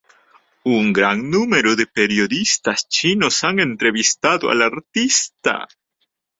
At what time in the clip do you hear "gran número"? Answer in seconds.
0.99-1.73